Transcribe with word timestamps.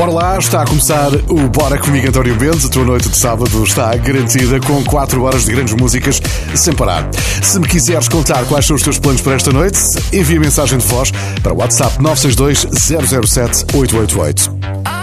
Bora 0.00 0.12
lá, 0.12 0.38
está 0.38 0.62
a 0.62 0.66
começar 0.66 1.10
o 1.28 1.46
Bora 1.50 1.76
Comigo 1.76 2.08
António 2.08 2.34
Mendes. 2.40 2.64
A 2.64 2.70
tua 2.70 2.86
noite 2.86 3.10
de 3.10 3.18
sábado 3.18 3.62
está 3.62 3.94
garantida 3.96 4.58
com 4.58 4.82
4 4.82 5.22
horas 5.22 5.44
de 5.44 5.52
grandes 5.52 5.74
músicas 5.74 6.22
sem 6.54 6.72
parar. 6.72 7.06
Se 7.42 7.60
me 7.60 7.68
quiseres 7.68 8.08
contar 8.08 8.46
quais 8.46 8.64
são 8.64 8.76
os 8.76 8.82
teus 8.82 8.98
planos 8.98 9.20
para 9.20 9.34
esta 9.34 9.52
noite, 9.52 9.78
envia 10.10 10.40
mensagem 10.40 10.78
de 10.78 10.86
voz 10.86 11.12
para 11.42 11.52
o 11.52 11.58
WhatsApp 11.58 12.02
962 12.02 12.66
007 13.28 13.76
888. 13.76 14.99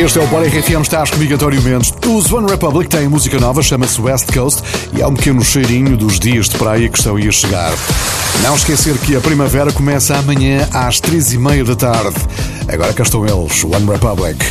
Este 0.00 0.18
é 0.18 0.22
o 0.22 0.26
Bora 0.28 0.46
RFM, 0.48 0.80
estás 0.80 1.10
comigo 1.10 1.34
António 1.34 1.60
Mendes. 1.60 1.92
Os 2.06 2.32
One 2.32 2.50
Republic 2.50 2.88
têm 2.88 3.06
música 3.06 3.38
nova, 3.38 3.62
chama-se 3.62 4.00
West 4.00 4.32
Coast 4.32 4.62
e 4.96 5.02
há 5.02 5.06
um 5.06 5.14
pequeno 5.14 5.44
cheirinho 5.44 5.94
dos 5.94 6.18
dias 6.18 6.48
de 6.48 6.56
praia 6.56 6.88
que 6.88 6.96
estão 6.96 7.16
aí 7.16 7.28
a 7.28 7.30
chegar. 7.30 7.70
Não 8.42 8.56
esquecer 8.56 8.96
que 8.96 9.14
a 9.14 9.20
primavera 9.20 9.70
começa 9.70 10.16
amanhã 10.16 10.66
às 10.72 11.00
três 11.00 11.34
e 11.34 11.38
meia 11.38 11.62
da 11.64 11.76
tarde. 11.76 12.16
Agora 12.66 12.94
cá 12.94 13.02
estão 13.02 13.26
eles, 13.26 13.62
One 13.62 13.84
Republic. 13.84 14.42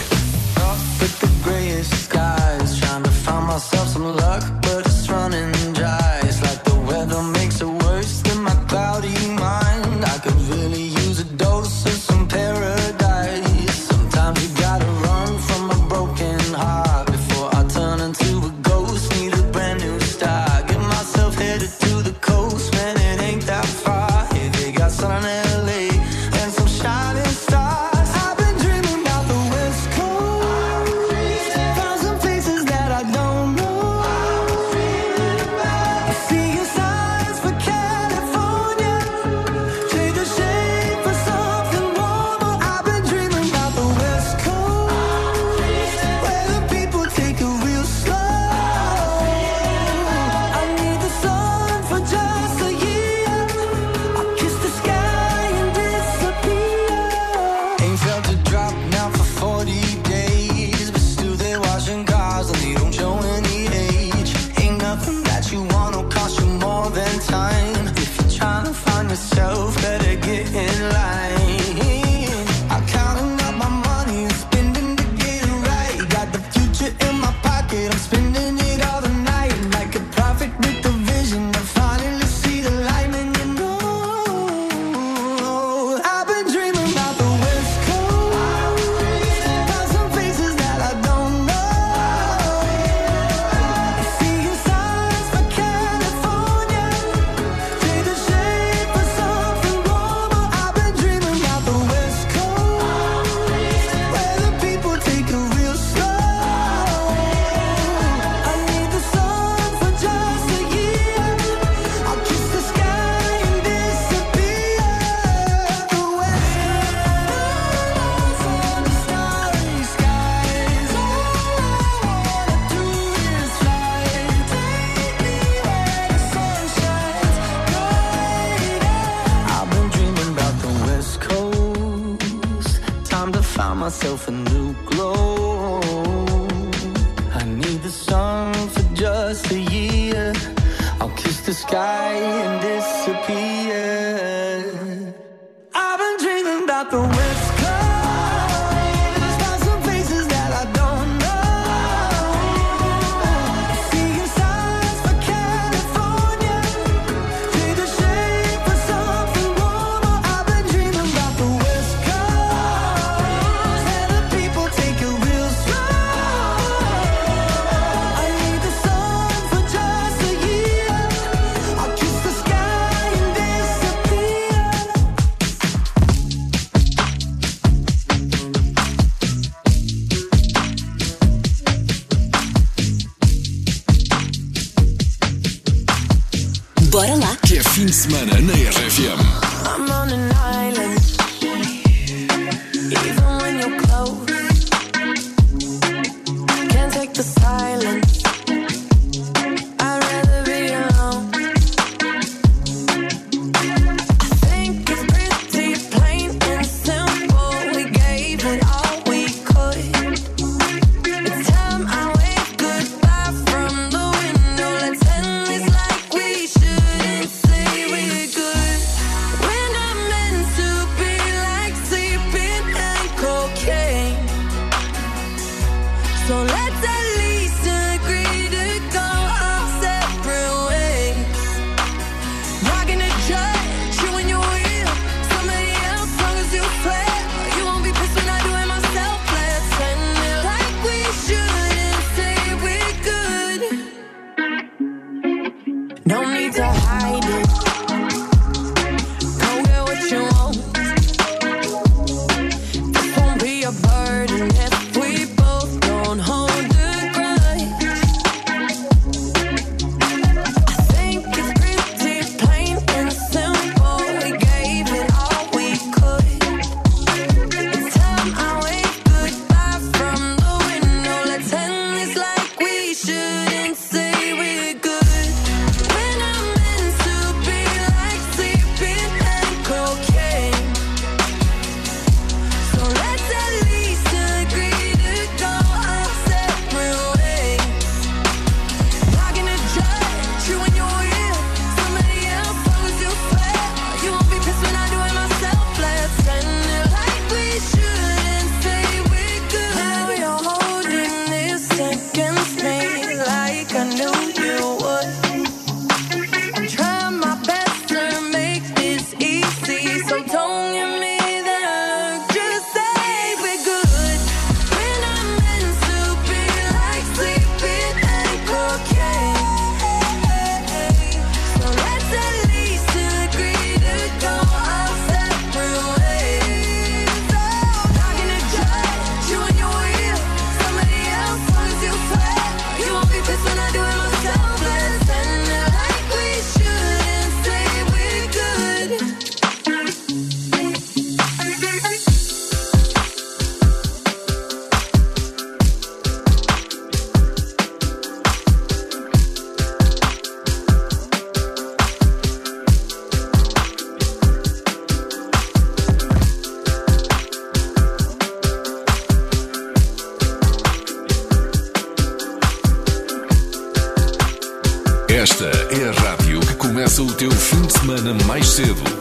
semana 367.89 368.13
mais 368.27 368.45
cedo. 368.45 368.98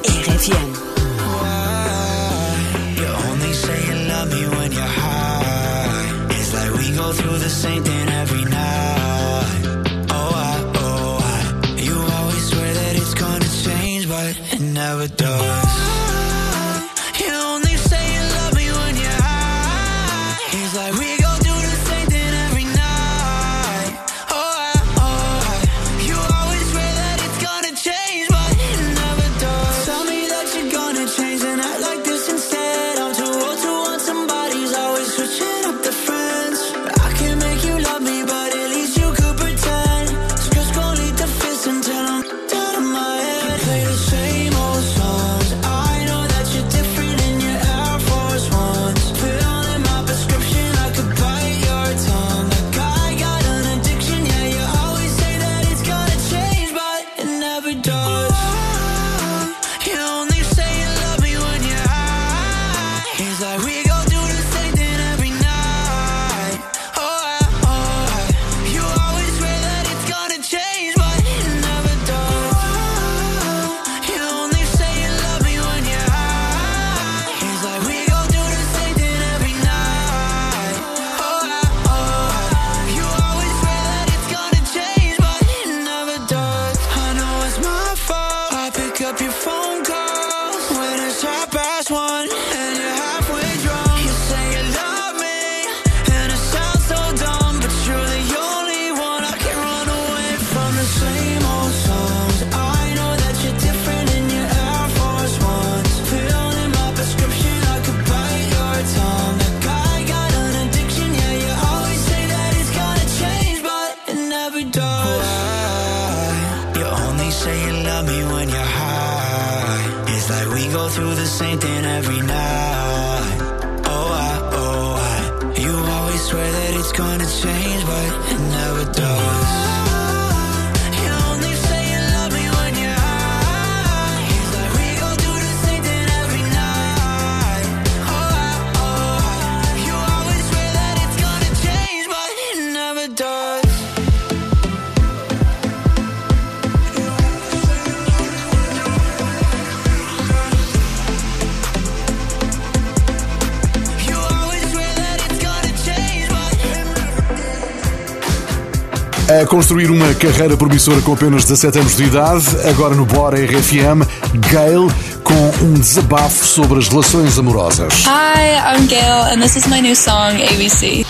construir 159.49 159.91
uma 159.91 160.15
carreira 160.15 160.57
promissora 160.57 161.01
com 161.01 161.15
apenas 161.15 161.45
17 161.45 161.79
anos 161.79 161.97
de 161.97 162.05
idade, 162.05 162.45
agora 162.69 162.95
no 162.95 163.07
Bora 163.07 163.39
RFM, 163.39 164.07
Gail 164.51 164.93
com 165.25 165.65
um 165.65 165.75
desabafo 165.75 166.45
sobre 166.45 166.79
as 166.79 166.89
relações 166.89 167.39
amorosas. 167.39 168.05
Hi, 168.05 168.77
I'm 168.77 168.87
Gail 168.87 169.33
and 169.33 169.41
this 169.41 169.57
is 169.57 169.67
my 169.67 169.81
new 169.81 169.97
song 169.97 170.37
ABC. 170.37 171.05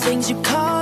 Things 0.00 0.30
you 0.30 0.36
call 0.42 0.77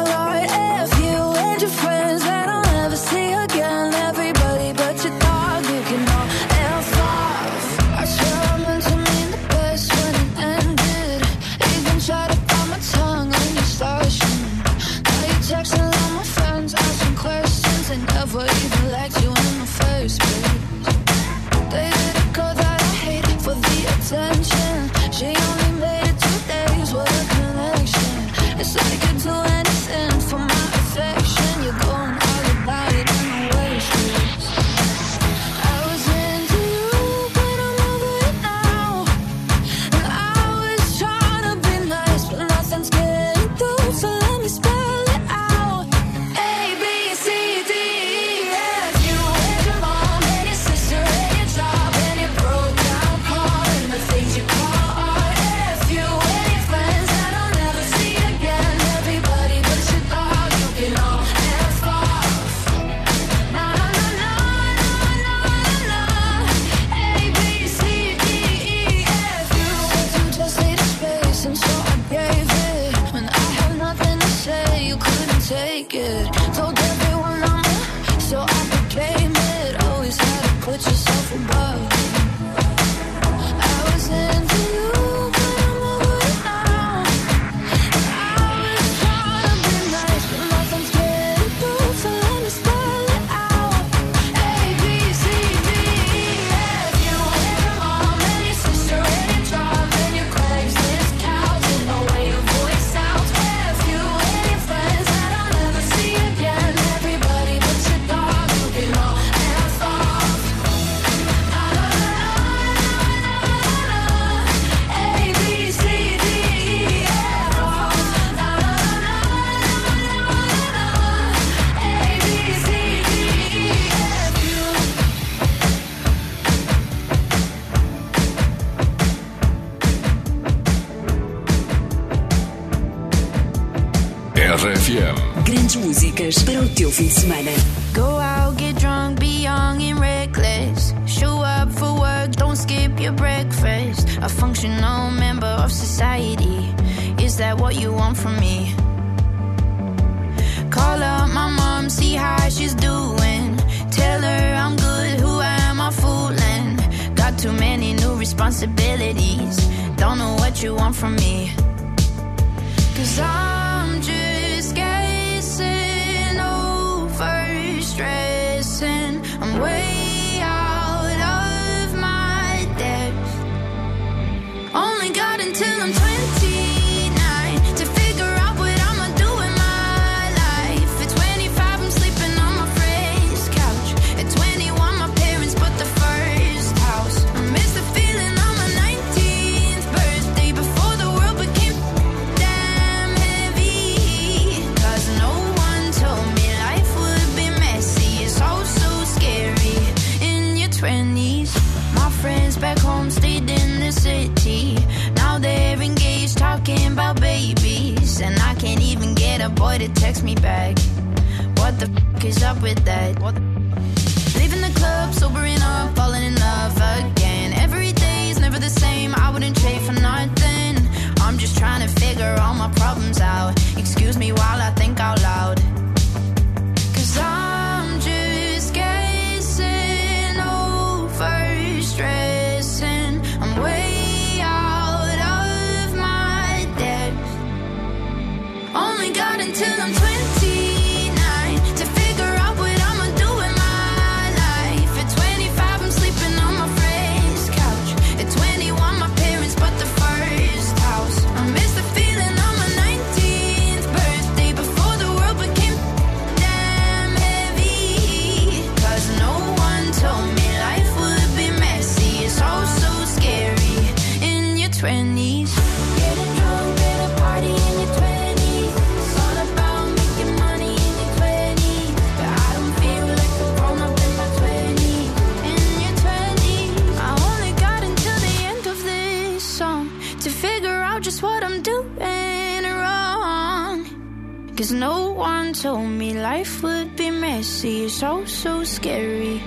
see, 287.66 287.84
it's 287.84 287.94
so, 287.94 288.24
so 288.24 288.62
scary. 288.62 289.42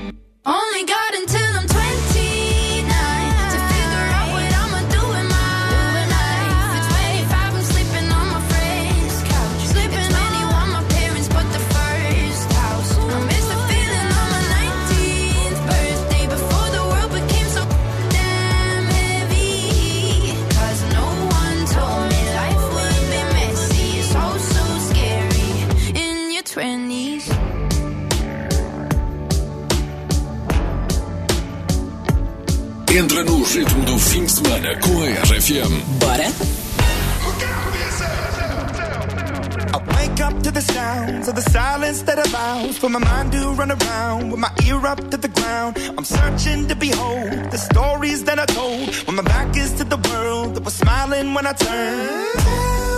Only 0.45 0.83
God. 0.83 1.08
Entra 32.99 33.23
no 33.23 33.41
ritmo 33.45 33.85
do 33.85 33.97
fim 33.97 34.25
de 34.25 34.31
semana 34.33 34.75
com 34.81 35.01
a 35.01 35.25
RFM. 35.27 35.81
Bora? 35.99 36.25
Wake 39.95 40.21
up 40.21 40.43
to 40.43 40.51
the 40.51 40.61
sounds 40.61 41.29
of 41.29 41.35
the 41.35 41.49
silence 41.49 42.01
that 42.01 42.19
allows 42.19 42.77
for 42.77 42.89
my 42.89 42.99
mind 42.99 43.31
to 43.31 43.53
run 43.53 43.71
around 43.71 44.31
with 44.31 44.39
my 44.41 44.51
ear 44.65 44.85
up 44.85 44.99
to 45.11 45.15
the 45.15 45.29
ground. 45.29 45.77
I'm 45.97 46.03
searching 46.03 46.67
to 46.67 46.75
behold 46.75 47.51
the 47.51 47.57
stories 47.57 48.25
that 48.25 48.37
I 48.37 48.45
told 48.47 48.93
when 49.07 49.15
my 49.15 49.23
back 49.23 49.55
is 49.55 49.71
to 49.75 49.85
the 49.85 49.97
world 50.09 50.55
that 50.55 50.65
was 50.65 50.73
smiling 50.73 51.33
when 51.33 51.47
I 51.47 51.53
turned. 51.53 52.88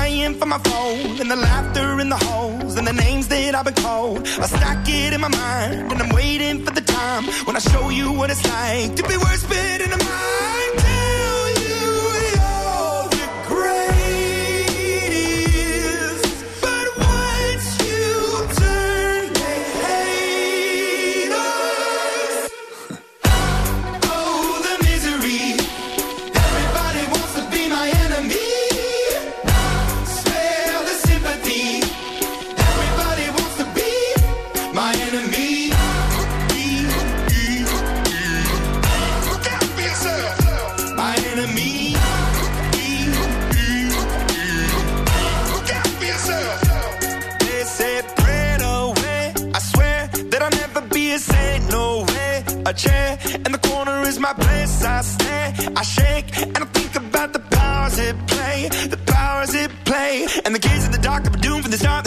crying 0.00 0.34
for 0.34 0.46
my 0.46 0.58
phone 0.58 1.20
and 1.20 1.30
the 1.30 1.36
laughter 1.36 2.00
in 2.00 2.08
the 2.08 2.16
halls 2.16 2.76
and 2.78 2.86
the 2.86 2.92
names 2.92 3.28
that 3.28 3.54
I've 3.54 3.66
been 3.66 3.74
called. 3.74 4.26
I 4.44 4.46
stack 4.46 4.88
it 4.88 5.12
in 5.12 5.20
my 5.20 5.28
mind 5.28 5.92
and 5.92 6.00
I'm 6.02 6.14
waiting 6.14 6.64
for 6.64 6.72
the 6.78 6.80
time 6.80 7.24
when 7.46 7.54
I 7.54 7.62
show 7.72 7.90
you 7.90 8.06
what 8.18 8.30
it's 8.30 8.44
like 8.48 8.96
to 8.96 9.02
be 9.02 9.16
worse, 9.24 9.44
but 9.44 9.80
in 9.84 9.90
the 9.90 10.02
mind. 10.02 10.99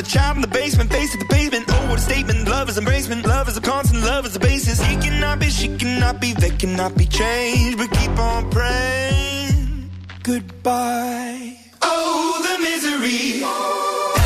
the 0.03 0.09
child 0.09 0.35
in 0.35 0.41
the 0.41 0.47
basement, 0.47 0.91
face 0.91 1.13
of 1.13 1.19
the 1.19 1.25
pavement. 1.25 1.65
Oh, 1.69 1.89
what 1.89 1.99
a 1.99 2.01
statement. 2.01 2.47
Love 2.47 2.67
is 2.69 2.77
embracement. 2.77 3.25
Love 3.25 3.47
is 3.47 3.57
a 3.57 3.61
constant. 3.61 4.03
Love 4.03 4.25
is 4.25 4.35
a 4.35 4.39
basis. 4.39 4.81
He 4.81 4.95
cannot 4.97 5.39
be, 5.39 5.49
she 5.49 5.75
cannot 5.77 6.19
be, 6.19 6.33
they 6.33 6.49
cannot 6.49 6.97
be 6.97 7.05
changed. 7.05 7.77
But 7.77 7.91
keep 7.91 8.11
on 8.19 8.49
praying. 8.49 9.89
Goodbye. 10.23 11.57
Oh, 11.81 12.41
the 12.45 12.63
misery. 12.63 14.22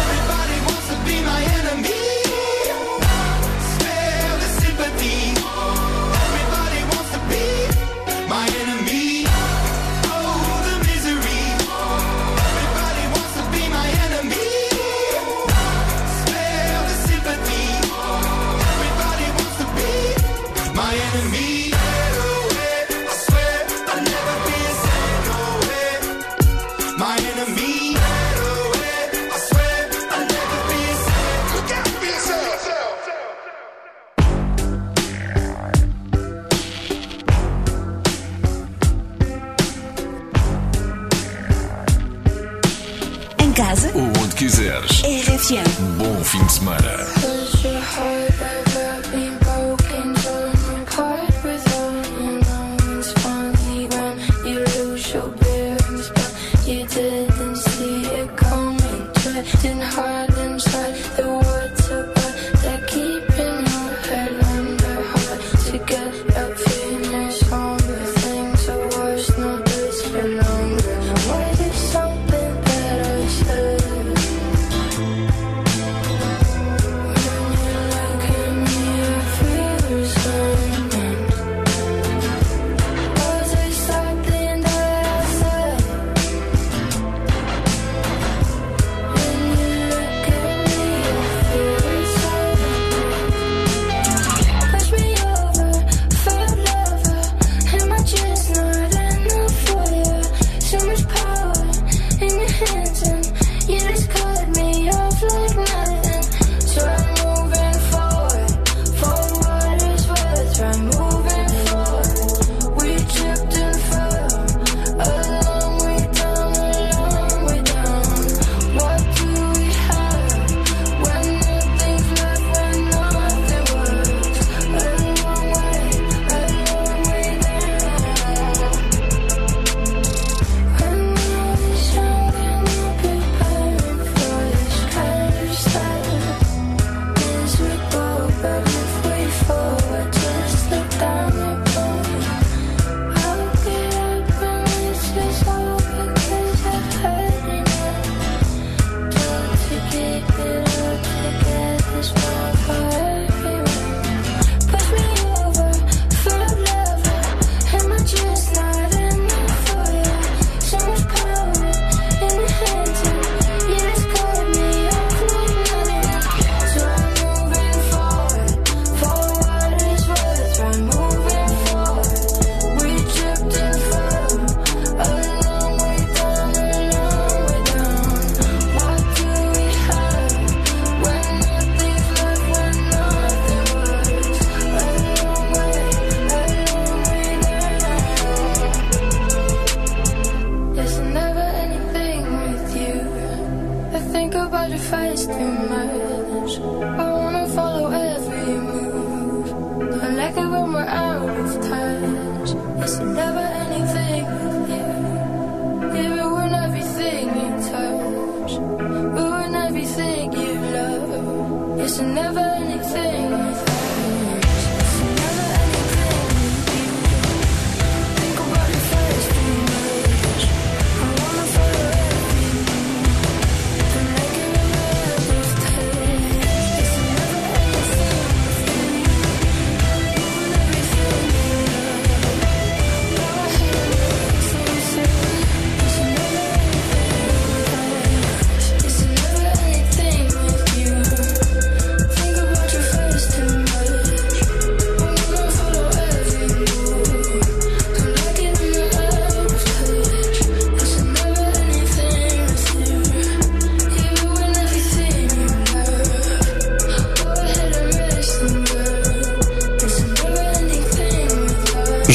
fim 46.27 46.45
de 46.45 46.51
semana. 46.51 46.96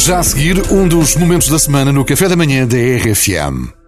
Já 0.05 0.19
a 0.19 0.23
seguir, 0.25 0.61
um 0.73 0.88
dos 0.88 1.15
momentos 1.15 1.47
da 1.47 1.61
semana 1.61 1.93
no 1.93 2.05
Café 2.05 2.29
da 2.29 2.35
Manhã 2.35 2.67
da 2.67 2.77
RFM. 2.77 3.82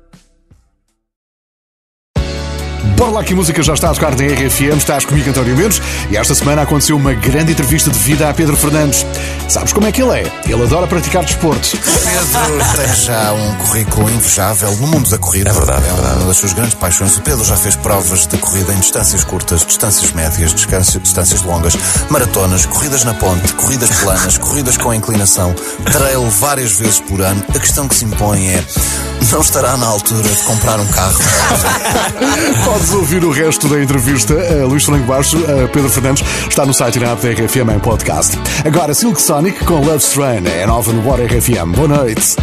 Bora 3.15 3.23
lá 3.23 3.29
que 3.29 3.35
música 3.37 3.63
já 3.63 3.75
está 3.75 3.91
a 3.91 3.95
tocar 3.95 4.11
na 4.17 4.25
RFM, 4.27 4.77
estás 4.77 5.05
comigo 5.05 5.31
António 5.31 5.57
Mendes 5.57 5.81
e 6.11 6.17
esta 6.17 6.35
semana 6.35 6.63
aconteceu 6.63 6.97
uma 6.97 7.15
grande 7.15 7.53
entrevista 7.53 7.89
de 7.89 7.99
vida 8.01 8.29
a 8.29 8.35
Pedro 8.35 8.57
Fernandes. 8.57 9.07
Sabes 9.49 9.73
como 9.73 9.87
é 9.87 9.93
que 9.93 10.03
ele 10.03 10.19
é? 10.19 10.33
Ele 10.49 10.61
adora 10.65 10.85
praticar 10.89 11.25
desporto. 11.25 11.79
Pedro 11.79 12.77
tem 12.77 12.95
já 12.97 13.33
um 13.33 13.55
currículo 13.59 14.11
invejável 14.11 14.73
no 14.79 14.89
mundo 14.89 15.09
da 15.09 15.17
corrida. 15.17 15.51
É 15.51 15.53
verdade, 15.53 15.87
é 15.87 15.93
verdade. 15.93 16.17
Uma 16.17 16.27
das 16.27 16.39
suas 16.39 16.53
grandes 16.55 16.75
paixões. 16.75 17.17
O 17.17 17.21
Pedro 17.21 17.45
já 17.45 17.57
fez 17.57 17.77
provas 17.77 18.27
de 18.27 18.37
corrida 18.37 18.73
em 18.73 18.81
distâncias 18.81 19.23
curtas, 19.23 19.65
distâncias 19.65 20.11
médias, 20.11 20.53
distâncias 20.53 21.43
longas, 21.43 21.77
maratonas, 22.11 22.67
corridas 22.67 23.05
na 23.05 23.15
ponte, 23.15 23.53
corridas 23.53 23.91
planas, 23.91 24.39
corridas 24.39 24.77
com 24.77 24.93
inclinação, 24.93 25.55
trail 25.93 26.29
várias 26.31 26.73
vezes 26.73 26.99
por 26.99 27.21
ano. 27.21 27.45
A 27.55 27.61
questão 27.61 27.87
que 27.87 27.95
se 27.95 28.05
impõe 28.05 28.49
é: 28.49 28.65
não 29.33 29.41
estará 29.41 29.77
na 29.77 29.87
altura 29.87 30.23
de 30.29 30.43
comprar 30.45 30.81
um 30.81 30.87
carro? 30.89 31.19
Podes 32.65 32.93
ouvir 32.93 33.25
o 33.25 33.31
resto 33.31 33.69
da 33.69 33.83
entrevista 33.83 34.35
a 34.35 34.67
Luís 34.67 34.85
Franco 34.85 35.05
Baixo, 35.07 35.39
a 35.39 35.69
Pedro 35.69 35.89
Fernandes, 35.91 36.25
está 36.49 36.67
no 36.67 36.75
site 36.75 36.97
e 36.97 37.01
na 37.01 37.13
app 37.13 37.23
da 37.23 37.31
RFM 37.31 37.71
em 37.77 37.79
podcast. 37.79 38.39
Agora, 38.65 38.95
Silk 38.95 39.21
Sonic 39.21 39.65
com 39.65 39.85
Love 39.85 39.99
Strain 39.99 40.47
é 40.47 40.67
nova 40.67 40.93
no 40.93 41.03
Bora 41.03 41.25
RFM. 41.25 41.73
Boa 41.75 41.89
noite. 41.89 42.37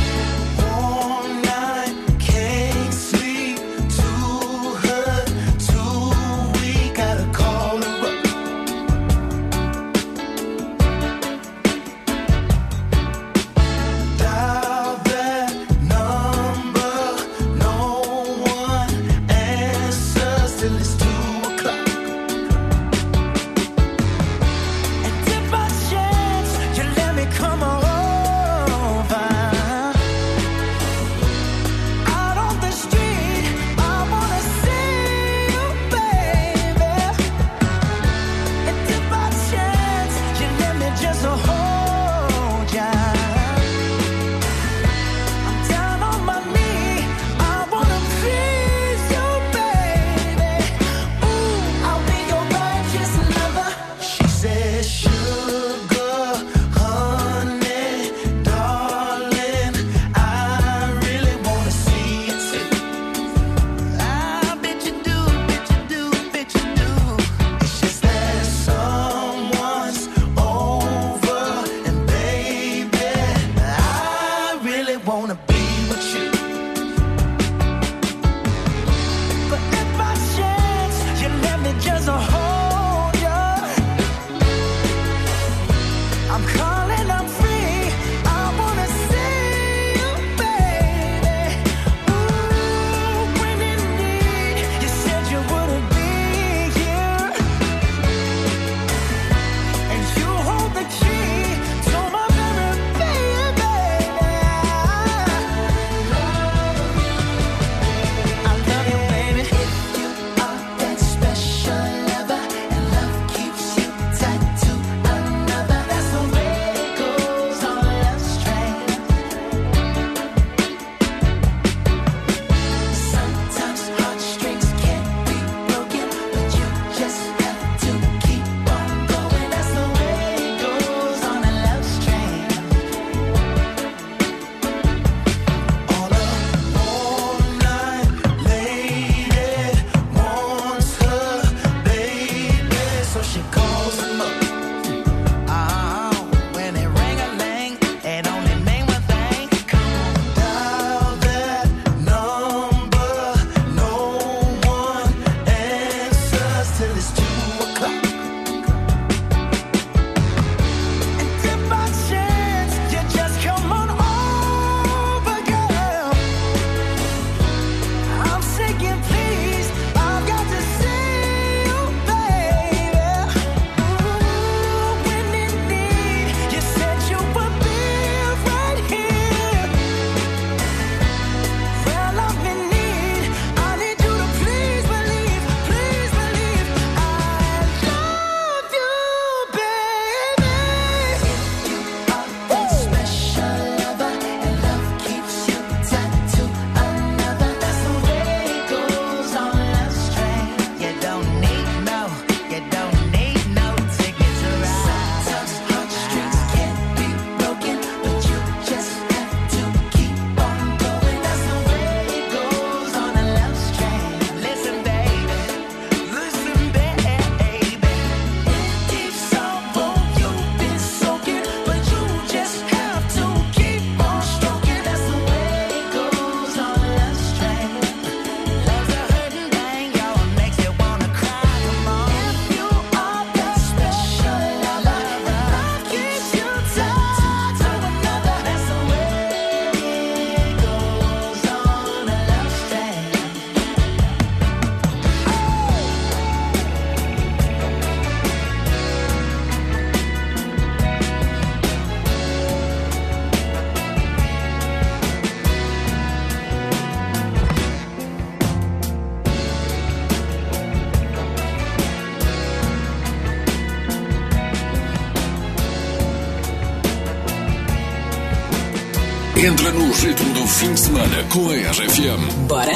No 269.92 269.98
ritmo 269.98 270.34
do 270.34 270.48
fim 270.48 270.74
de 270.74 270.80
semana 270.80 271.24
com 271.28 271.50
a 271.50 271.54
RFM. 271.54 272.48
Bora? 272.48 272.72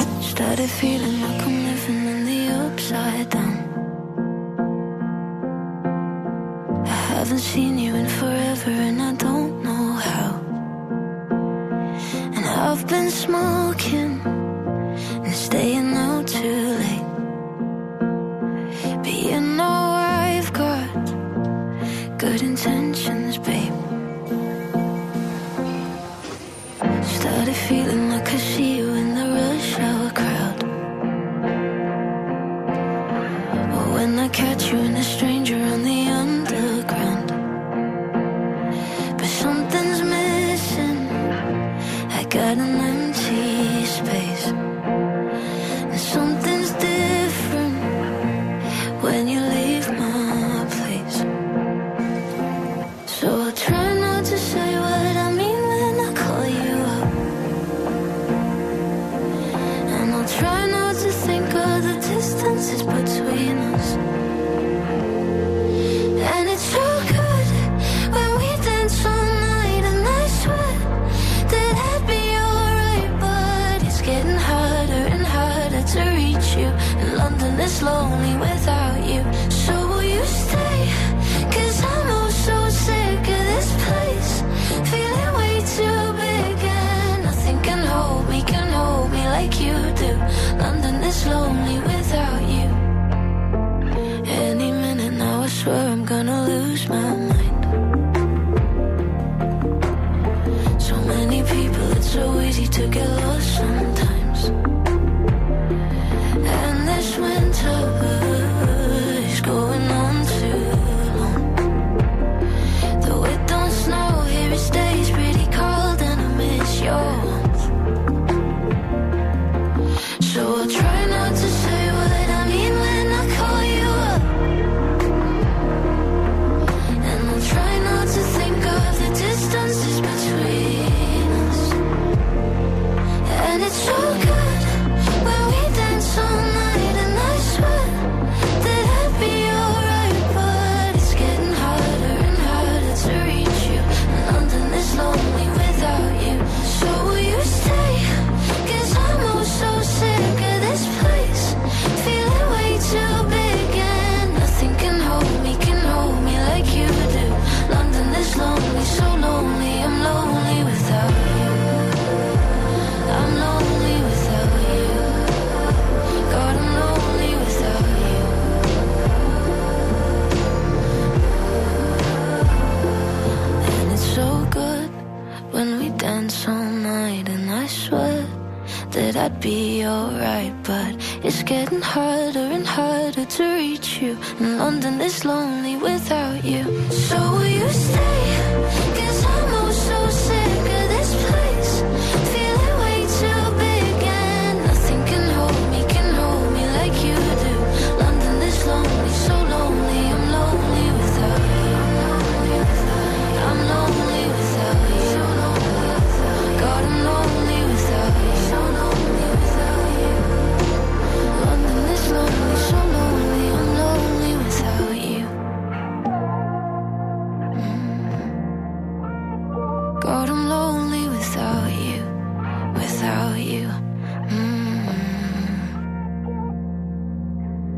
Feeling 27.55 28.04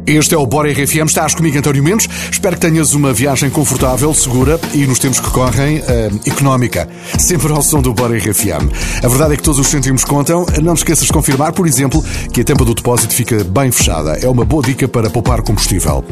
Este 0.08 0.36
é 0.36 0.38
o 0.38 0.48
Bora 0.48 0.72
RFM. 0.72 1.06
Estás 1.06 1.36
comigo, 1.36 1.58
António 1.58 1.84
Mendes. 1.84 2.08
Espero 2.32 2.56
que 2.56 2.62
tenhas 2.62 2.94
uma 2.94 3.12
viagem 3.12 3.50
confortável, 3.50 4.14
segura 4.14 4.58
e, 4.74 4.88
nos 4.88 5.00
tempos 5.00 5.20
que 5.20 5.30
correm, 5.30 5.80
eh, 5.86 6.10
económica. 6.26 6.88
Sempre 7.20 7.52
ao 7.52 7.62
som 7.62 7.82
do 7.82 7.94
Bora 7.94 8.18
RFM. 8.18 8.72
A 9.04 9.08
verdade 9.10 9.34
é 9.34 9.38
que 9.38 9.44
todos 9.44 9.60
os 9.60 9.68
cêntimos 9.68 10.06
contam. 10.06 10.46
Não 10.64 10.76
te 10.76 10.78
esqueças 10.78 11.08
de 11.08 11.12
confirmar, 11.12 11.52
por 11.52 11.68
exemplo, 11.68 12.02
que 12.32 12.40
a 12.40 12.44
tampa 12.46 12.64
do 12.64 12.74
depósito 12.74 13.14
fica 13.14 13.44
bem 13.44 13.70
fechada. 13.70 14.14
É 14.14 14.30
uma 14.30 14.46
boa 14.46 14.64
dica 14.64 14.88
para 14.88 15.10
poupar 15.10 15.42
combustível. 15.42 16.06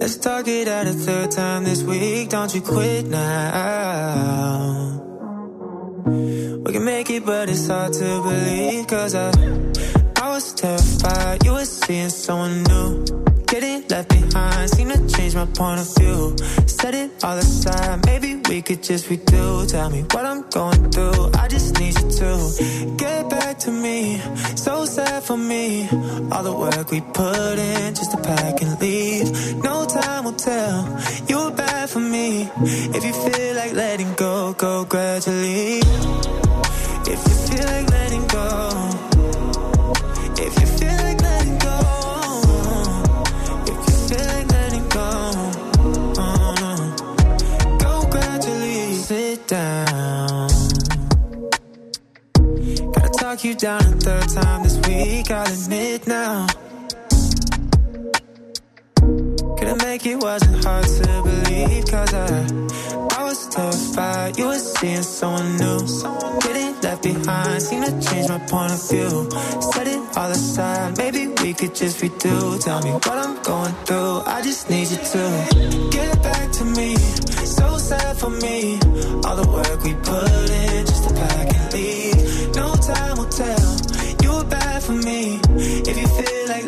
Let's 0.00 0.16
talk 0.16 0.48
it 0.48 0.68
out 0.68 0.88
a 0.88 0.92
third 0.92 1.30
time 1.30 1.64
this 1.64 1.82
week. 1.84 2.30
Don't 2.30 2.52
you 2.52 2.60
quit 2.60 3.08
now. 3.08 5.05
We 6.16 6.72
can 6.72 6.84
make 6.84 7.10
it, 7.10 7.26
but 7.26 7.48
it's 7.50 7.68
hard 7.68 7.92
to 7.92 8.22
believe. 8.22 8.86
Cause 8.86 9.14
I, 9.14 9.30
I 10.22 10.30
was 10.30 10.54
terrified. 10.54 11.44
You 11.44 11.52
were 11.52 11.64
seeing 11.64 12.08
someone 12.08 12.62
new. 12.64 13.04
Getting 13.46 13.86
left 13.88 14.08
behind. 14.08 14.70
Seem 14.70 14.88
to 14.88 15.08
change 15.08 15.34
my 15.34 15.46
point 15.46 15.80
of 15.80 15.94
view. 15.96 16.36
Set 16.66 16.94
it 16.94 17.10
all 17.22 17.36
aside. 17.36 18.04
Maybe 18.06 18.40
we 18.48 18.62
could 18.62 18.82
just 18.82 19.08
redo. 19.08 19.70
Tell 19.70 19.90
me 19.90 20.02
what 20.12 20.24
I'm 20.24 20.42
going 20.50 20.90
through. 20.90 21.30
I 21.34 21.48
just 21.48 21.78
need 21.78 21.94
you 22.00 22.10
to 22.10 22.94
get 22.96 23.30
back 23.30 23.58
to 23.60 23.70
me. 23.70 24.20
So 24.56 24.84
sad 24.84 25.22
for 25.22 25.36
me. 25.36 25.88
All 26.32 26.42
the 26.42 26.52
work 26.52 26.90
we 26.90 27.00
put 27.02 27.58
in 27.58 27.94
just 27.94 28.10
to 28.12 28.16
pack 28.18 28.62
and 28.62 28.80
leave. 28.80 29.62
No 29.62 29.85
time 30.00 30.24
will 30.24 30.32
tell. 30.32 30.78
You 31.28 31.36
were 31.44 31.50
bad 31.50 31.88
for 31.90 32.00
me. 32.00 32.50
If 32.96 33.04
you 33.04 33.12
feel 33.12 33.54
like 33.56 33.72
letting 33.72 34.12
go, 34.14 34.52
go 34.54 34.84
gradually. 34.84 35.78
If 37.12 37.20
you 37.26 37.34
feel 37.46 37.66
like 37.74 37.88
letting 37.90 38.26
go. 38.26 38.48
If 40.46 40.52
you 40.60 40.66
feel 40.78 40.96
like 41.06 41.20
letting 41.28 41.58
go. 41.68 41.76
If 43.72 43.78
you 43.86 43.96
feel 44.08 44.26
like 44.34 44.48
letting 44.56 44.88
go. 44.98 45.08
Oh. 46.18 46.96
Go 47.82 47.92
gradually. 48.10 48.94
Sit 48.94 49.46
down. 49.46 50.48
Gotta 52.92 53.10
talk 53.18 53.44
you 53.44 53.54
down 53.54 53.80
a 53.80 53.96
third 54.06 54.28
time 54.28 54.62
this 54.62 54.76
week. 54.86 55.30
I'll 55.30 55.52
admit 55.52 56.06
now. 56.06 56.46
Couldn't 59.66 59.82
make 59.84 60.06
it, 60.06 60.22
wasn't 60.22 60.64
hard 60.64 60.84
to 60.84 61.22
believe, 61.24 61.86
cause 61.86 62.14
I, 62.14 63.18
I 63.18 63.24
was 63.24 63.48
terrified. 63.48 64.38
You 64.38 64.46
were 64.46 64.58
seeing 64.60 65.02
someone 65.02 65.56
new. 65.56 65.80
Getting 66.38 66.80
left 66.82 67.02
behind, 67.02 67.62
seemed 67.62 67.84
to 67.86 68.08
change 68.08 68.28
my 68.28 68.38
point 68.46 68.70
of 68.70 68.88
view. 68.88 69.28
Set 69.72 69.88
it 69.88 70.16
all 70.16 70.30
aside, 70.30 70.96
maybe 70.98 71.26
we 71.42 71.52
could 71.52 71.74
just 71.74 72.00
redo. 72.00 72.62
Tell 72.62 72.80
me 72.80 72.92
what 72.92 73.08
I'm 73.08 73.42
going 73.42 73.74
through, 73.86 74.20
I 74.24 74.40
just 74.42 74.70
need 74.70 74.88
you 74.88 74.98
to 74.98 75.90
get 75.90 76.22
back 76.22 76.52
to 76.52 76.64
me. 76.64 76.94
So 77.58 77.76
sad 77.76 78.16
for 78.18 78.30
me, 78.30 78.78
all 79.26 79.34
the 79.34 79.48
work 79.50 79.82
we 79.82 79.94
put 79.94 80.48
in 80.62 80.86
just 80.86 81.08
to 81.08 81.12
pack 81.12 81.56
and 81.56 81.72
leave. 81.74 82.54
No 82.54 82.72
time 82.76 83.16
will 83.18 83.32
tell, 83.42 83.76
you 84.22 84.30
were 84.32 84.44
bad 84.44 84.80
for 84.84 84.92
me. 84.92 85.40
If 85.90 85.98
you 85.98 86.06
feel 86.06 86.48
like 86.54 86.66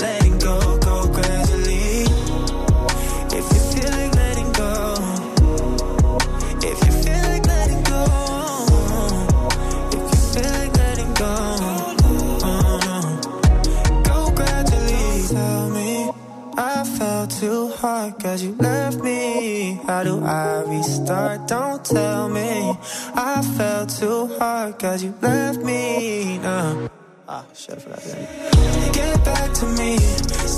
hard 17.79 18.19
cause 18.19 18.43
you 18.43 18.53
left 18.59 18.99
me. 19.03 19.81
How 19.87 20.03
do 20.03 20.23
I 20.25 20.65
restart? 20.67 21.47
Don't 21.47 21.85
tell 21.85 22.29
me. 22.29 22.77
I 23.15 23.43
fell 23.57 23.87
too 23.87 24.27
hard 24.39 24.79
cause 24.79 25.03
you 25.05 25.15
left 25.23 25.61
me. 25.63 26.39
Nah. 26.39 26.89
Ah, 27.29 27.45
shit, 27.55 27.81
for 27.81 27.91
that. 27.91 28.93
Get 28.93 29.25
back 29.25 29.53
to 29.61 29.67
me, 29.79 29.99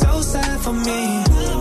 so 0.02 0.20
sad 0.22 0.60
for 0.60 0.72
me. 0.72 1.02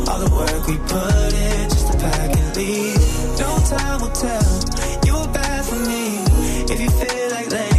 All 0.09 0.19
the 0.25 0.31
work 0.39 0.67
we 0.67 0.77
put 0.93 1.33
in 1.47 1.69
just 1.69 1.91
to 1.91 1.97
pack 1.97 2.37
and 2.37 2.49
leave. 2.57 3.39
No 3.43 3.49
time 3.73 4.01
will 4.01 4.15
tell. 4.25 4.51
You 5.05 5.13
were 5.19 5.33
bad 5.33 5.65
for 5.65 5.79
me. 5.89 6.03
If 6.73 6.79
you 6.79 6.89
feel 6.89 7.29
like 7.31 7.49
letting 7.51 7.78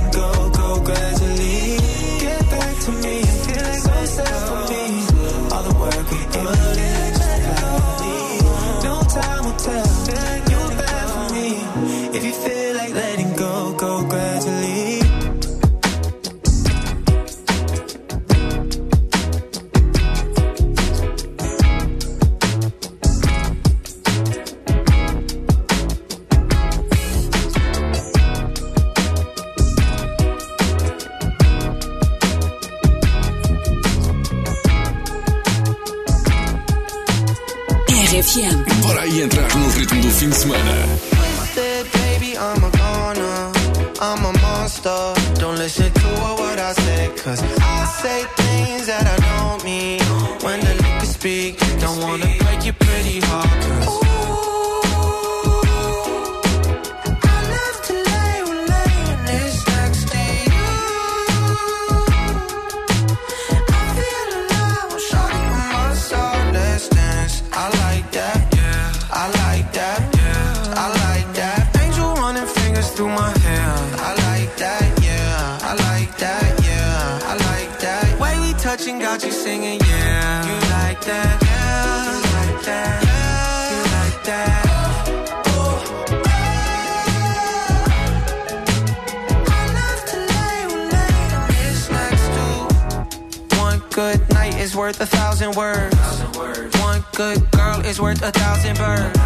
Bora 39.21 39.23
aí 39.23 39.23
entrar 39.23 39.55
no 39.57 39.68
ritmo 39.68 40.01
do 40.01 40.11
fim 40.11 40.31
de 40.31 40.37
semana. 40.37 40.73
Said, 41.55 41.87
baby, 41.93 42.37
I'm 42.39 42.64
a 42.64 42.71
goner. 42.71 43.53
I'm 44.01 44.31
got 79.21 79.27
you 79.27 79.33
singing. 79.33 79.81
Yeah. 79.81 80.47
You 80.47 80.55
like 80.71 81.01
that. 81.03 81.43
Yeah. 81.43 82.05
You 82.07 82.21
like 82.39 82.64
that. 82.64 83.05
Yeah. 83.05 83.71
You 83.71 83.83
like 83.99 84.25
that. 84.25 84.66
Good 93.91 94.21
night 94.31 94.57
is 94.59 94.75
worth 94.75 95.01
a 95.01 95.07
thousand 95.07 95.57
words. 95.57 95.97
One 96.81 97.05
good 97.14 97.51
girl 97.51 97.81
is 97.85 98.01
worth 98.01 98.23
a 98.23 98.31
thousand 98.31 98.79
birds. 98.79 99.18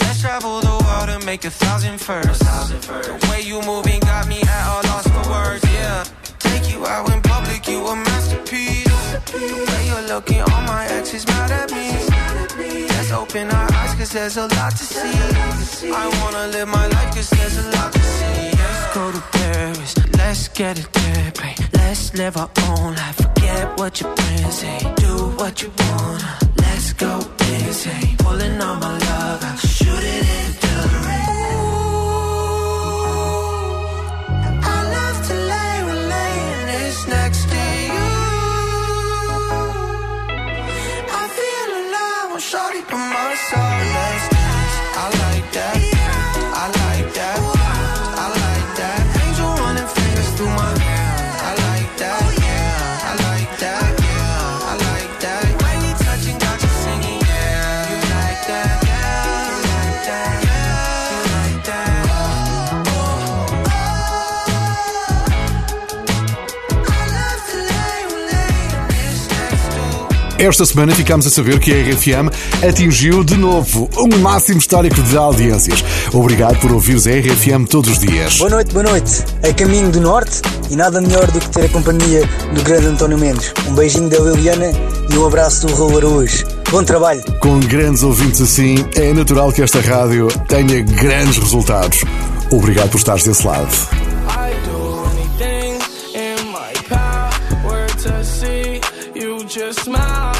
Let's 0.00 0.20
travel 0.20 0.60
the 0.60 0.84
world 0.84 1.08
and 1.08 1.24
make 1.24 1.44
a 1.46 1.50
thousand 1.50 1.98
firsts. 1.98 2.44
The 2.86 3.28
way 3.30 3.40
you 3.42 3.62
moving 3.62 4.00
got 4.00 4.28
me 4.28 4.42
at 4.42 4.66
a 4.68 4.86
loss 4.88 5.06
for 5.08 5.30
words. 5.30 5.64
Yeah, 5.72 6.04
take 6.38 6.70
you 6.70 6.84
out 6.84 7.10
in 7.10 7.22
public, 7.22 7.66
you 7.66 7.86
a 7.86 7.96
masterpiece. 7.96 8.83
The 9.26 9.38
way 9.68 9.86
you're 9.88 10.08
looking, 10.08 10.40
all 10.40 10.62
my 10.62 10.86
exes 10.86 11.26
mad 11.26 11.50
at 11.50 11.70
me. 11.72 12.86
Let's 12.88 13.10
open 13.12 13.50
our 13.50 13.72
eyes, 13.72 13.94
cause 13.94 14.12
there's 14.12 14.36
a 14.36 14.46
lot 14.46 14.72
to 14.72 14.84
see. 14.84 15.90
I 15.90 16.06
wanna 16.20 16.46
live 16.48 16.68
my 16.68 16.86
life, 16.86 17.14
cause 17.14 17.30
there's 17.30 17.58
a 17.58 17.70
lot 17.76 17.92
to 17.92 18.00
see. 18.00 18.50
Let's 18.56 18.94
go 18.94 19.12
to 19.12 19.20
Paris, 19.32 19.94
let's 20.18 20.48
get 20.48 20.78
it 20.78 20.92
there. 20.92 21.32
Let's 21.72 22.14
live 22.14 22.36
our 22.36 22.50
own 22.68 22.94
life, 22.94 23.16
forget 23.16 23.78
what 23.78 24.00
your 24.00 24.14
friends 24.16 24.58
say. 24.58 24.78
Do 24.96 25.12
what 25.38 25.62
you 25.62 25.70
wanna, 25.78 26.38
let's 26.56 26.92
go 26.92 27.20
insane. 27.52 28.16
Pulling 28.18 28.60
on 28.60 28.80
my 28.80 28.98
love, 28.98 29.44
I'll 29.44 29.56
shoot 29.56 30.04
it 30.16 30.26
into 30.40 30.63
Esta 70.44 70.66
semana 70.66 70.94
ficámos 70.94 71.26
a 71.26 71.30
saber 71.30 71.58
que 71.58 71.72
a 71.72 71.76
RFM 71.76 72.28
atingiu 72.68 73.24
de 73.24 73.34
novo 73.34 73.88
um 73.96 74.18
máximo 74.18 74.58
histórico 74.58 75.00
de 75.02 75.16
audiências. 75.16 75.82
Obrigado 76.12 76.60
por 76.60 76.70
ouvires 76.70 77.06
a 77.06 77.12
RFM 77.12 77.66
todos 77.66 77.92
os 77.92 77.98
dias. 77.98 78.36
Boa 78.36 78.50
noite, 78.50 78.72
boa 78.74 78.82
noite. 78.82 79.24
A 79.42 79.54
caminho 79.54 79.90
do 79.90 80.02
norte 80.02 80.42
e 80.70 80.76
nada 80.76 81.00
melhor 81.00 81.30
do 81.30 81.40
que 81.40 81.48
ter 81.48 81.64
a 81.64 81.68
companhia 81.70 82.28
do 82.54 82.62
grande 82.62 82.86
António 82.88 83.16
Mendes. 83.16 83.54
Um 83.66 83.74
beijinho 83.74 84.10
da 84.10 84.18
Liliana 84.18 84.70
e 85.10 85.16
um 85.16 85.26
abraço 85.26 85.66
do 85.66 85.74
Raul 85.74 85.96
Araújo. 85.96 86.44
Bom 86.70 86.84
trabalho. 86.84 87.22
Com 87.40 87.58
grandes 87.60 88.02
ouvintes 88.02 88.42
assim, 88.42 88.84
é 88.96 89.14
natural 89.14 89.50
que 89.50 89.62
esta 89.62 89.80
rádio 89.80 90.28
tenha 90.46 90.82
grandes 90.82 91.38
resultados. 91.38 92.04
Obrigado 92.50 92.90
por 92.90 92.98
estares 92.98 93.24
desse 93.24 93.46
lado. 93.46 93.74
Just 99.54 99.84
smile. 99.84 100.33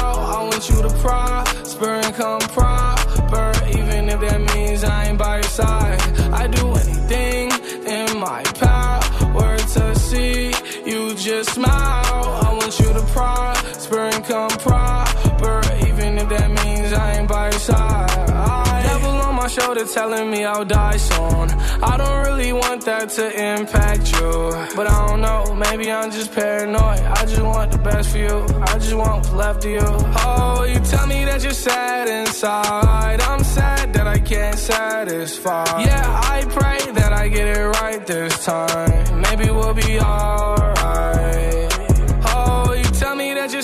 Want 0.65 0.83
you 0.83 0.89
to 0.89 0.95
prosper 0.97 1.85
and 1.85 2.15
come 2.15 2.39
proper, 2.39 3.51
even 3.77 4.09
if 4.09 4.19
that 4.19 4.55
means 4.55 4.83
I 4.83 5.09
ain't 5.09 5.17
by 5.19 5.35
your 5.35 5.43
side. 5.43 6.01
I 6.33 6.47
do 6.47 6.73
anything 6.73 7.51
in 7.85 8.17
my 8.17 8.41
power 8.55 9.57
to 9.57 9.95
see 9.95 10.47
you 10.83 11.13
just 11.13 11.51
smile. 11.51 11.69
I 11.69 12.51
want 12.51 12.79
you 12.79 12.91
to 12.93 13.01
prosper 13.13 13.99
and 13.99 14.25
come 14.25 14.49
proper, 14.49 15.61
even 15.85 16.17
if 16.17 16.29
that 16.29 16.49
means 16.49 16.93
I 16.93 17.17
ain't 17.19 17.27
by 17.27 17.51
your 17.51 17.59
side. 17.59 18.14
My 19.45 19.51
shoulder 19.51 19.85
telling 19.85 20.31
me 20.31 20.43
I'll 20.43 20.65
die 20.65 20.97
soon. 20.97 21.51
I 21.91 21.97
don't 21.97 22.25
really 22.25 22.51
want 22.51 22.83
that 22.85 23.09
to 23.09 23.25
impact 23.53 24.11
you. 24.13 24.31
But 24.75 24.87
I 24.89 25.07
don't 25.07 25.21
know, 25.21 25.53
maybe 25.53 25.91
I'm 25.91 26.09
just 26.09 26.31
paranoid. 26.33 27.01
I 27.19 27.25
just 27.25 27.43
want 27.43 27.71
the 27.71 27.77
best 27.77 28.09
for 28.09 28.17
you. 28.17 28.37
I 28.69 28.73
just 28.79 28.95
want 28.95 29.17
what's 29.17 29.33
left 29.33 29.65
of 29.65 29.71
you. 29.71 29.87
Oh, 30.29 30.63
you 30.63 30.79
tell 30.79 31.05
me 31.05 31.25
that 31.25 31.43
you're 31.43 31.61
sad 31.69 32.07
inside. 32.07 33.21
I'm 33.21 33.43
sad 33.43 33.93
that 33.93 34.07
I 34.07 34.17
can't 34.17 34.57
satisfy. 34.57 35.63
Yeah, 35.89 36.31
I 36.35 36.45
pray 36.45 36.91
that 36.93 37.13
I 37.13 37.27
get 37.27 37.47
it 37.55 37.67
right 37.81 38.03
this 38.07 38.45
time. 38.45 39.21
Maybe 39.21 39.51
we'll 39.51 39.75
be 39.75 39.99
alright. 39.99 40.74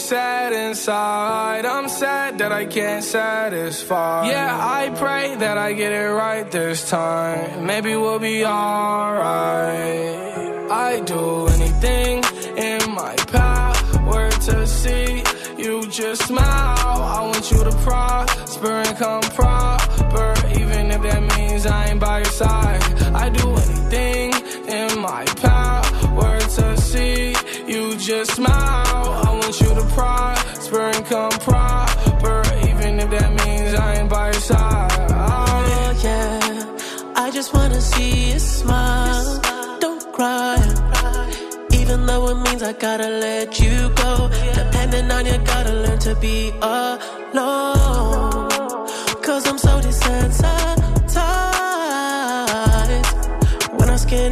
Sad 0.02 0.52
inside. 0.54 1.66
I'm 1.66 1.88
sad 1.88 2.40
that 2.40 2.52
I 2.52 2.66
can't 2.66 3.04
satisfy. 3.04 4.28
Yeah, 4.28 4.58
I 4.60 4.90
pray 4.90 5.36
that 5.36 5.58
I 5.58 5.74
get 5.74 5.92
it 5.94 6.10
right 6.10 6.50
this 6.50 6.90
time. 6.90 7.66
Maybe 7.66 7.96
we'll 7.96 8.20
be 8.20 8.46
alright. 8.46 10.32
I 10.72 11.02
do 11.02 11.48
anything 11.48 12.24
in 12.58 12.82
my 13.02 13.16
power 13.28 14.30
to 14.48 14.68
see 14.68 15.24
you 15.58 15.88
just 15.88 16.28
smile. 16.28 17.00
I 17.18 17.20
want 17.30 17.52
you 17.52 17.64
to 17.64 17.72
prosper 17.88 18.72
and 18.86 18.98
come 18.98 19.22
proper, 19.40 20.34
even 20.60 20.92
if 20.92 21.02
that 21.04 21.22
means 21.38 21.66
I 21.66 21.90
ain't 21.90 22.00
by 22.00 22.18
your 22.20 22.26
side. 22.44 22.82
I 23.14 23.30
do 23.30 23.48
anything 23.66 24.34
in 24.80 25.00
my 25.00 25.26
power 25.48 26.40
to 26.40 26.78
see 26.78 27.36
you 27.68 27.96
just 27.98 28.32
smile. 28.36 28.91
Prosper 29.94 30.82
and 30.96 31.06
come 31.06 31.32
proper, 31.48 32.42
even 32.70 33.00
if 33.00 33.10
that 33.10 33.30
means 33.46 33.74
I 33.76 33.96
ain't 34.00 34.10
by 34.10 34.26
your 34.32 34.42
side. 34.52 35.10
Yeah, 35.70 35.94
yeah. 36.04 37.14
I 37.16 37.32
just 37.32 37.54
wanna 37.54 37.82
see 37.82 38.32
you 38.32 38.40
smile. 38.40 39.40
Don't 39.80 40.04
cry. 40.14 40.58
Even 41.74 42.06
though 42.06 42.30
it 42.30 42.36
means 42.46 42.64
I 42.64 42.74
gotta 42.74 43.10
let 43.10 43.60
you 43.60 43.90
go. 43.96 44.30
Depending 44.54 45.12
on 45.12 45.26
you, 45.26 45.38
gotta 45.54 45.74
learn 45.84 46.00
to 46.00 46.16
be 46.16 46.50
alone. 46.62 48.50
Cause 49.26 49.44
I'm 49.48 49.58
so 49.58 49.80
desensitized. 49.80 50.81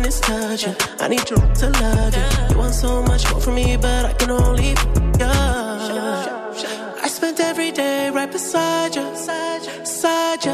Is 0.10 0.20
touching, 0.22 0.76
I 0.99 1.07
need 1.07 1.30
you 1.30 1.38
to 1.38 1.70
love 1.70 2.16
you. 2.16 2.49
You 2.49 2.57
want 2.57 2.74
so 2.74 3.03
much 3.03 3.30
more 3.32 3.39
from 3.39 3.53
me, 3.53 3.78
but 3.78 4.05
I 4.05 4.14
can 4.14 4.32
only 4.32 4.70
you. 4.70 5.30
I 7.05 7.07
spent 7.07 7.39
every 7.39 7.72
day 7.72 8.10
right 8.10 8.32
beside 8.32 8.95
you, 8.95 9.07
beside 9.12 10.43
you. 10.45 10.51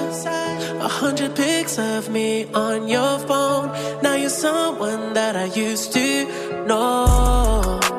A 0.82 0.90
hundred 0.90 1.38
pics 1.38 1.80
of 1.80 2.10
me 2.10 2.52
on 2.54 2.90
your 2.90 3.18
phone. 3.20 3.72
Now 4.04 4.16
you're 4.16 4.30
someone 4.30 5.14
that 5.14 5.38
I 5.38 5.46
used 5.46 5.94
to 5.94 6.66
know. 6.68 7.95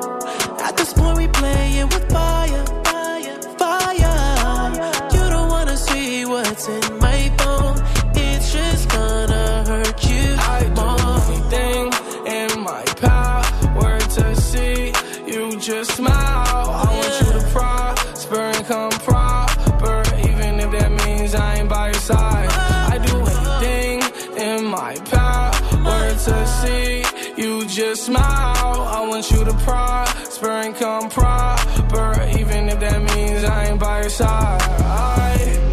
Smile. 15.96 16.12
I 16.12 16.88
want 16.98 17.14
you 17.22 17.30
to 17.40 17.44
prosper 17.54 18.36
and 18.36 18.66
come 18.66 18.90
proper, 19.08 20.02
even 20.28 20.60
if 20.60 20.70
that 20.72 20.90
means 21.06 21.34
I 21.34 21.56
ain't 21.56 21.68
by 21.70 21.86
your 21.86 21.94
side. 21.94 22.50
I 22.94 22.98
do 22.98 23.16
anything 23.34 23.96
in 24.36 24.64
my 24.64 24.94
power 25.16 26.08
to 26.26 26.46
see 26.58 27.04
you 27.40 27.66
just 27.66 28.04
smile. 28.04 28.78
I 28.98 29.06
want 29.08 29.30
you 29.30 29.42
to 29.44 29.54
prosper 29.68 30.50
and 30.50 30.74
come 30.74 31.08
proper, 31.08 32.28
even 32.40 32.68
if 32.68 32.78
that 32.80 33.00
means 33.14 33.44
I 33.44 33.66
ain't 33.68 33.80
by 33.80 34.00
your 34.02 34.10
side. 34.10 35.40
You 35.40 35.65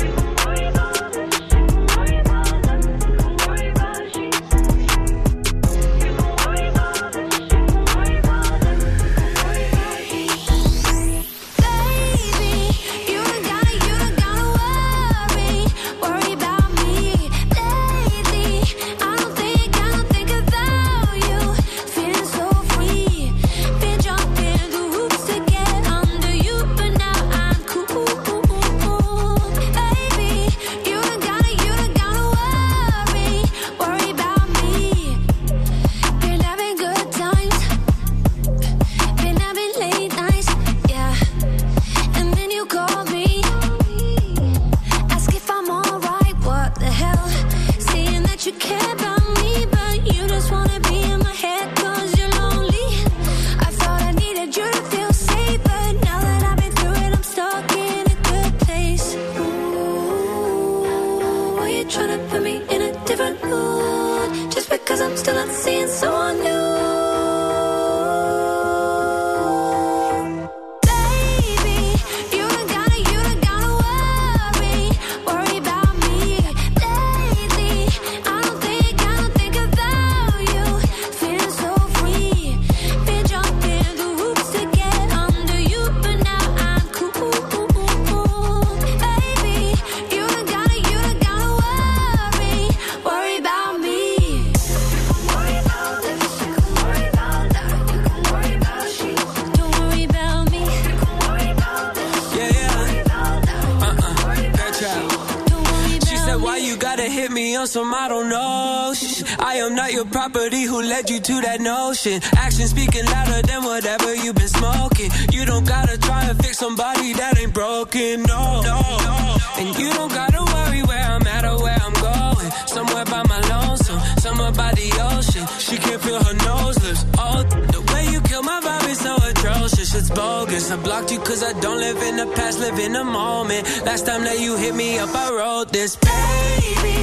your 110.04 110.12
property. 110.12 110.64
Who 110.64 110.82
led 110.82 111.10
you 111.10 111.20
to 111.20 111.42
that 111.42 111.62
notion? 111.62 112.22
Action 112.36 112.68
speaking 112.68 113.06
louder 113.06 113.42
than 113.48 113.64
whatever 113.64 114.14
you've 114.16 114.36
been 114.36 114.48
smoking. 114.48 115.10
You 115.32 115.46
don't 115.46 115.66
gotta 115.66 115.98
try 115.98 116.24
and 116.24 116.38
fix 116.44 116.58
somebody 116.58 117.14
that 117.14 117.38
ain't 117.40 117.54
broken. 117.54 118.24
No, 118.24 118.62
no, 118.62 118.80
no. 119.08 119.38
And 119.60 119.78
you 119.78 119.90
don't 119.94 120.12
gotta 120.12 120.42
worry 120.54 120.84
where 120.84 121.04
I'm 121.04 121.26
at 121.28 121.46
or 121.46 121.62
where 121.62 121.80
I'm 121.80 121.94
going. 121.94 122.50
Somewhere 122.68 123.06
by 123.06 123.24
my 123.24 123.40
lonesome, 123.54 124.00
somewhere 124.18 124.52
by 124.52 124.72
the 124.74 124.90
ocean. 125.14 125.46
She 125.60 125.78
can 125.78 126.00
feel 126.00 126.22
her 126.24 126.36
nose 126.46 126.78
lips. 126.84 127.06
Oh, 127.18 127.44
the 127.44 127.82
way 127.94 128.12
you 128.12 128.20
kill 128.22 128.44
my 128.44 128.60
vibe 128.62 128.90
is 128.90 129.00
so 129.00 129.16
atrocious. 129.16 129.94
It's 129.96 130.10
bogus. 130.10 130.72
I 130.72 130.78
blocked 130.78 131.12
you 131.12 131.20
cause 131.20 131.44
I 131.44 131.54
don't 131.60 131.80
live 131.80 132.02
in 132.02 132.16
the 132.18 132.28
past, 132.36 132.60
live 132.60 132.80
in 132.80 132.94
the 132.94 133.04
moment. 133.04 133.64
Last 133.86 134.06
time 134.06 134.24
that 134.24 134.40
you 134.40 134.58
hit 134.58 134.76
me 134.76 134.98
up, 135.00 135.14
I 135.14 135.30
wrote 135.32 135.72
this. 135.72 135.96
Baby, 135.96 136.96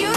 You 0.00 0.10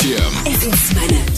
FM. 0.00 0.46
Essence 0.46 1.35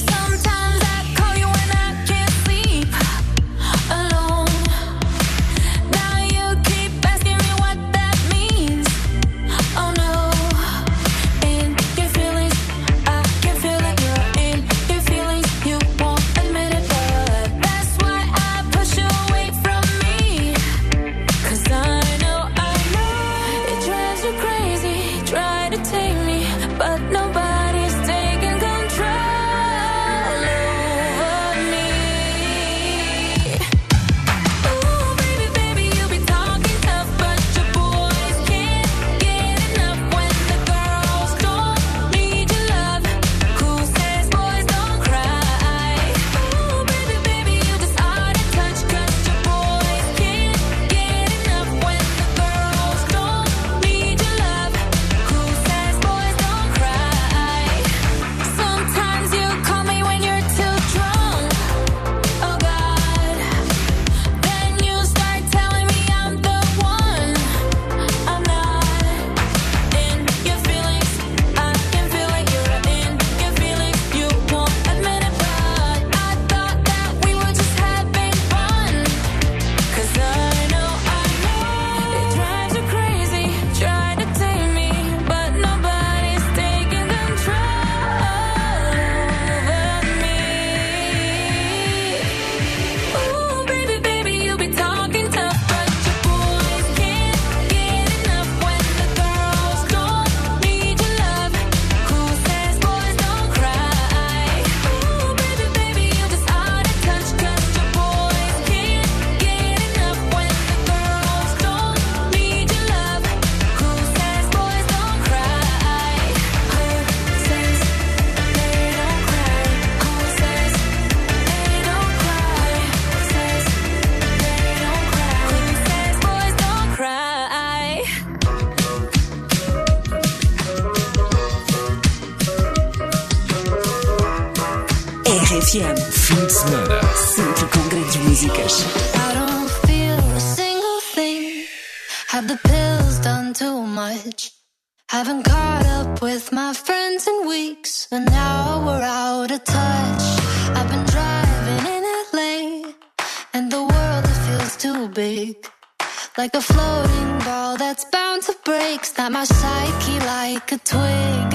a 160.79 160.85
twig, 160.85 161.51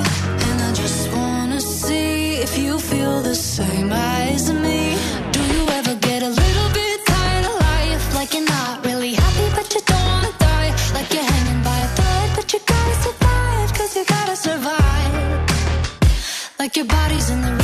and 0.48 0.62
I 0.62 0.72
just 0.74 1.12
wanna 1.14 1.60
see 1.60 2.36
if 2.46 2.58
you 2.58 2.80
feel 2.80 3.22
the 3.22 3.36
same 3.36 3.92
as 3.92 4.52
me. 4.52 4.98
Do 5.32 5.42
you 5.54 5.64
ever 5.80 5.96
get 5.96 6.24
a 6.24 6.32
little 6.44 6.70
bit 6.80 6.98
tired 7.06 7.46
of 7.46 7.56
life? 7.70 8.04
Like 8.16 8.34
you're 8.34 8.50
not 8.58 8.86
really 8.86 9.14
happy, 9.14 9.48
but 9.58 9.68
you 9.74 9.82
don't 9.92 10.06
wanna 10.12 10.34
die. 10.40 10.72
Like 10.96 11.10
you're 11.14 11.30
hanging 11.34 11.62
by 11.70 11.78
a 11.88 11.90
thread, 11.98 12.30
but 12.36 12.48
you 12.54 12.60
gotta 12.74 12.96
survive, 13.06 13.70
cause 13.78 13.96
you 13.98 14.04
gotta 14.06 14.36
survive. 14.36 15.14
Like 16.60 16.76
your 16.76 16.86
body's 16.86 17.30
in 17.30 17.42
the 17.42 17.63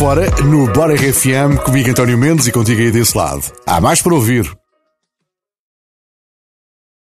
fora 0.00 0.30
no 0.46 0.66
Bora 0.72 0.94
RFM, 0.94 1.58
comigo 1.62 1.90
António 1.90 2.16
Mendes 2.16 2.46
e 2.46 2.52
contigo 2.52 2.80
aí 2.80 2.90
desse 2.90 3.14
lado. 3.14 3.42
Há 3.66 3.82
mais 3.82 4.00
para 4.00 4.14
ouvir. 4.14 4.59